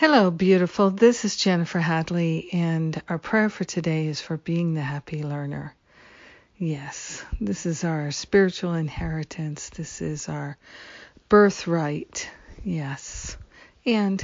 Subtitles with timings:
[0.00, 0.90] Hello, beautiful.
[0.92, 5.74] This is Jennifer Hadley, and our prayer for today is for being the happy learner.
[6.56, 9.70] Yes, this is our spiritual inheritance.
[9.70, 10.56] This is our
[11.28, 12.30] birthright.
[12.62, 13.36] Yes.
[13.84, 14.20] And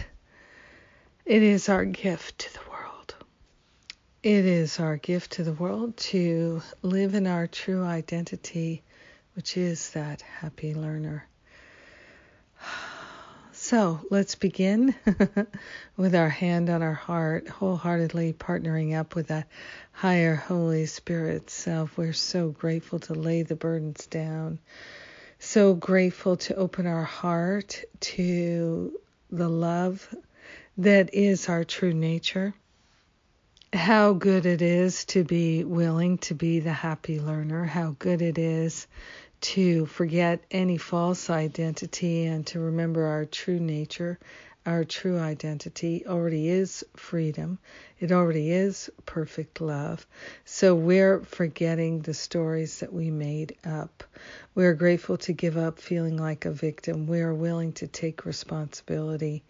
[1.26, 3.16] it is our gift to the world.
[4.22, 8.84] It is our gift to the world to live in our true identity,
[9.34, 11.26] which is that happy learner.
[13.64, 14.94] So let's begin
[15.96, 19.48] with our hand on our heart, wholeheartedly partnering up with that
[19.90, 21.96] higher Holy Spirit self.
[21.96, 24.58] We're so grateful to lay the burdens down,
[25.38, 29.00] so grateful to open our heart to
[29.30, 30.14] the love
[30.76, 32.52] that is our true nature.
[33.74, 38.38] How good it is to be willing to be the happy learner, how good it
[38.38, 38.86] is
[39.40, 44.20] to forget any false identity and to remember our true nature,
[44.66, 47.58] our true identity already is freedom.
[48.00, 50.06] It already is perfect love.
[50.44, 54.04] So we're forgetting the stories that we made up.
[54.54, 57.06] We're grateful to give up feeling like a victim.
[57.06, 59.44] We are willing to take responsibility.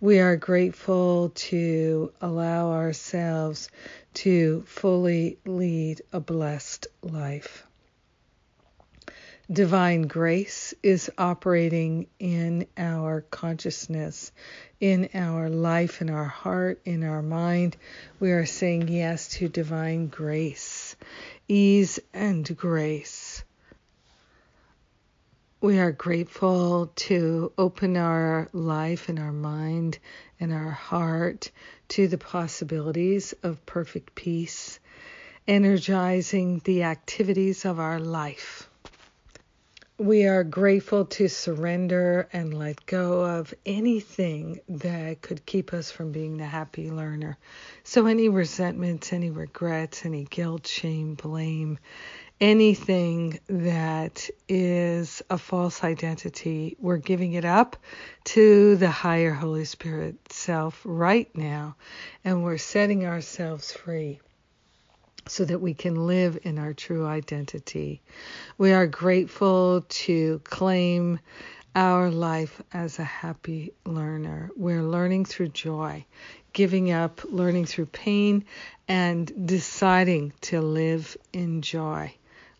[0.00, 3.70] We are grateful to allow ourselves
[4.14, 7.66] to fully lead a blessed life
[9.52, 14.30] divine grace is operating in our consciousness,
[14.78, 17.76] in our life, in our heart, in our mind.
[18.20, 20.94] We are saying yes to divine grace,
[21.48, 23.42] ease, and grace.
[25.60, 29.98] We are grateful to open our life and our mind
[30.38, 31.50] and our heart
[31.88, 34.78] to the possibilities of perfect peace,
[35.48, 38.69] energizing the activities of our life.
[40.00, 46.10] We are grateful to surrender and let go of anything that could keep us from
[46.10, 47.36] being the happy learner.
[47.84, 51.78] So, any resentments, any regrets, any guilt, shame, blame,
[52.40, 57.76] anything that is a false identity, we're giving it up
[58.24, 61.76] to the higher Holy Spirit self right now,
[62.24, 64.18] and we're setting ourselves free
[65.30, 68.02] so that we can live in our true identity.
[68.58, 71.20] We are grateful to claim
[71.76, 74.50] our life as a happy learner.
[74.56, 76.04] We're learning through joy,
[76.52, 78.44] giving up, learning through pain,
[78.88, 82.12] and deciding to live in joy.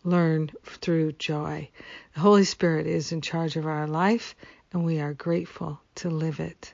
[0.05, 1.69] Learn through joy.
[2.13, 4.33] The Holy Spirit is in charge of our life,
[4.71, 6.73] and we are grateful to live it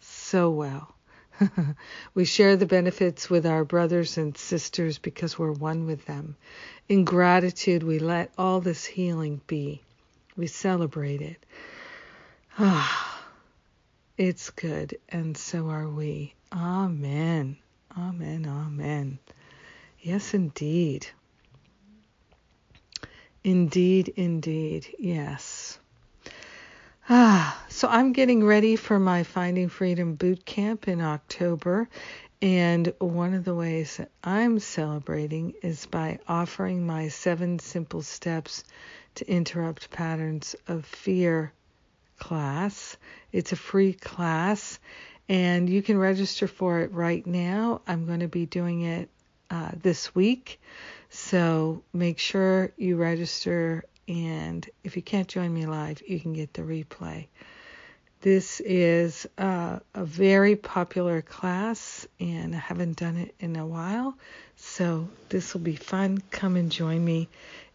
[0.00, 0.93] so well.
[2.14, 6.36] we share the benefits with our brothers and sisters because we're one with them.
[6.88, 9.82] In gratitude, we let all this healing be.
[10.36, 11.44] We celebrate it.
[12.58, 13.22] Ah,
[14.18, 16.34] it's good, and so are we.
[16.52, 17.56] Amen.
[17.96, 18.46] Amen.
[18.46, 19.18] Amen.
[20.00, 21.06] Yes, indeed.
[23.42, 24.86] Indeed, indeed.
[24.98, 25.78] Yes.
[27.06, 31.86] Ah, so I'm getting ready for my Finding Freedom boot camp in October.
[32.40, 38.64] And one of the ways that I'm celebrating is by offering my seven simple steps
[39.16, 41.52] to interrupt patterns of fear
[42.18, 42.96] class.
[43.32, 44.78] It's a free class,
[45.28, 47.82] and you can register for it right now.
[47.86, 49.10] I'm going to be doing it
[49.50, 50.58] uh, this week.
[51.10, 56.54] So make sure you register and if you can't join me live, you can get
[56.54, 57.26] the replay.
[58.20, 64.16] This is uh, a very popular class, and I haven't done it in a while,
[64.56, 66.22] so this will be fun.
[66.30, 67.28] Come and join me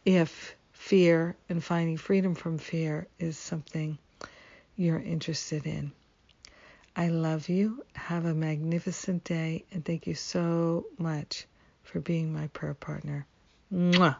[0.06, 4.00] if fear and finding freedom from fear is something
[4.76, 5.92] you're interested in.
[6.96, 7.86] I love you.
[7.94, 11.46] Have a magnificent day, and thank you so much
[11.84, 13.26] for being my prayer partner.
[13.72, 14.16] Mwah.